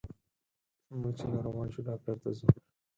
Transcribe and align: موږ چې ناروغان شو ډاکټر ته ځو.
موږ 0.99 1.13
چې 1.17 1.25
ناروغان 1.33 1.67
شو 1.73 1.81
ډاکټر 1.87 2.15
ته 2.21 2.29
ځو. 2.37 2.47